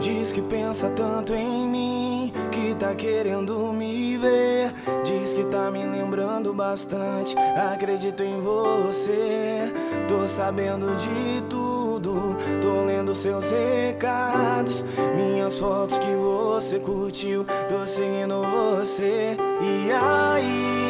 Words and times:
Diz 0.00 0.32
que 0.32 0.42
pensa 0.42 0.88
tanto 0.90 1.34
em 1.34 1.66
mim, 1.66 2.32
que 2.50 2.74
tá 2.74 2.94
querendo 2.94 3.72
me 3.72 4.16
ver. 4.18 4.72
Diz 5.04 5.32
que 5.34 5.44
tá 5.44 5.70
me 5.70 5.84
lembrando 5.86 6.52
bastante. 6.52 7.34
Acredito 7.72 8.22
em 8.22 8.40
você, 8.40 9.72
tô 10.08 10.26
sabendo 10.26 10.96
de 10.96 11.42
tudo. 11.48 12.36
Tô 12.60 12.84
lendo 12.84 13.14
seus 13.14 13.50
recados, 13.50 14.84
minhas 15.14 15.58
fotos 15.58 15.98
que 15.98 16.14
você 16.14 16.78
curtiu. 16.78 17.46
Tô 17.68 17.86
seguindo 17.86 18.42
você. 18.42 19.36
E 19.60 19.90
aí? 19.92 20.86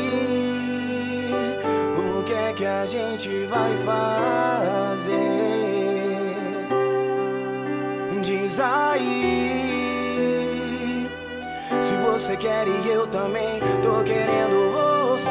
O 2.19 2.23
que 2.25 2.33
é 2.33 2.53
que 2.53 2.67
a 2.67 2.85
gente 2.87 3.45
vai 3.47 3.77
fazer? 3.77 5.66
Diz 8.27 8.59
aí. 8.59 9.09
Se 11.81 11.95
você 12.05 12.37
quer 12.37 12.67
e 12.67 12.89
eu 12.91 13.07
também 13.07 13.61
tô 13.81 14.03
querendo 14.03 14.73
você. 14.73 15.29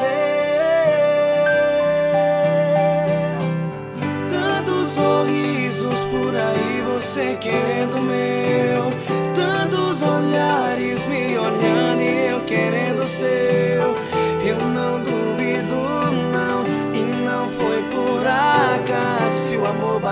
Tantos 4.30 4.88
sorrisos 4.88 6.06
por 6.06 6.34
aí, 6.38 6.82
você 6.94 7.38
querendo 7.42 7.98
meu. 7.98 8.94
Tantos 9.36 10.02
olhares 10.02 11.06
me 11.06 11.38
olhando 11.38 12.02
e 12.02 12.28
eu 12.28 12.40
querendo 12.46 13.06
seu 13.06 13.45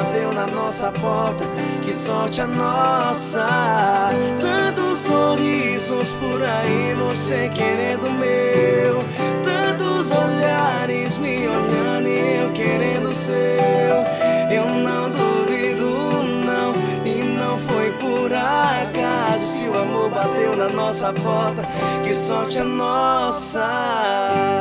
bateu 0.03 0.33
na 0.33 0.47
nossa 0.47 0.91
porta 0.91 1.45
que 1.81 1.93
sorte 1.93 2.41
a 2.41 2.47
nossa. 2.47 4.09
Tantos 4.39 4.99
sorrisos 4.99 6.11
por 6.13 6.41
aí, 6.41 6.93
você 6.95 7.49
querendo 7.49 8.09
meu. 8.11 9.03
Tantos 9.43 10.11
olhares 10.11 11.17
me 11.17 11.47
olhando 11.47 12.07
e 12.07 12.37
eu 12.41 12.51
querendo 12.51 13.15
seu. 13.15 13.33
Eu 14.51 14.67
não 14.67 15.09
duvido, 15.09 16.23
não, 16.45 16.73
e 17.05 17.23
não 17.37 17.57
foi 17.57 17.91
por 17.93 18.31
acaso. 18.33 19.47
Se 19.47 19.63
o 19.67 19.77
amor 19.77 20.09
bateu 20.09 20.55
na 20.55 20.69
nossa 20.69 21.13
porta, 21.13 21.63
que 22.03 22.13
sorte 22.13 22.59
a 22.59 22.63
nossa. 22.63 24.52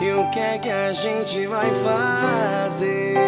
E 0.00 0.12
o 0.12 0.30
que 0.30 0.38
é 0.38 0.58
que 0.58 0.70
a 0.70 0.92
gente 0.92 1.44
vai 1.46 1.72
fazer? 1.72 3.18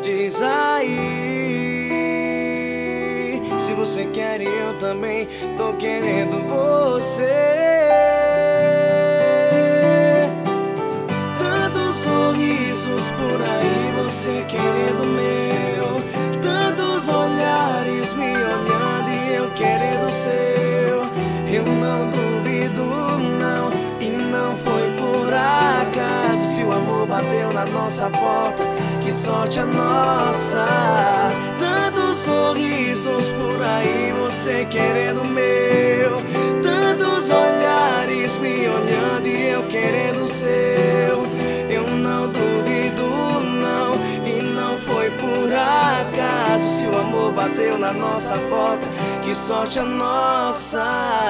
Diz 0.00 0.40
aí. 0.42 1.28
Se 3.58 3.74
você 3.74 4.06
quer, 4.06 4.40
eu 4.40 4.78
também 4.78 5.28
tô 5.56 5.74
querendo 5.74 6.38
você. 6.48 7.28
Tantos 11.38 11.96
sorrisos 11.96 13.04
por 13.18 13.42
aí, 13.42 13.92
você 14.02 14.46
querendo 14.48 15.04
meu. 15.04 16.00
Tantos 16.40 17.06
olhares 17.08 18.07
Não 21.88 22.10
duvido 22.10 22.28
bateu 27.08 27.52
na 27.52 27.64
nossa 27.64 28.08
porta, 28.10 28.62
que 29.02 29.10
sorte 29.10 29.58
a 29.58 29.66
nossa. 29.66 30.66
Tantos 31.58 32.18
sorrisos 32.18 33.30
por 33.30 33.62
aí, 33.62 34.12
você 34.20 34.66
querendo 34.70 35.24
meu. 35.24 36.22
Tantos 36.62 37.30
olhares 37.30 38.36
me 38.36 38.68
olhando 38.68 39.26
e 39.26 39.48
eu 39.48 39.62
querendo 39.64 40.24
o 40.24 40.28
seu. 40.28 41.26
Eu 41.70 41.86
não 41.96 42.30
duvido, 42.30 43.08
não, 43.40 43.94
e 44.24 44.42
não 44.54 44.78
foi 44.78 45.10
por 45.10 45.52
acaso. 45.52 46.78
Se 46.78 46.84
o 46.84 46.98
amor 46.98 47.32
bateu 47.32 47.78
na 47.78 47.92
nossa 47.92 48.38
porta, 48.50 48.86
que 49.24 49.34
sorte 49.34 49.80
a 49.80 49.84
nossa. 49.84 51.27